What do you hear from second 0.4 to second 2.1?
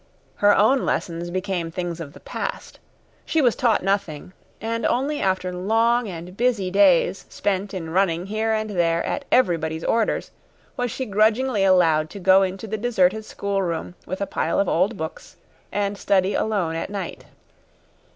own lessons became things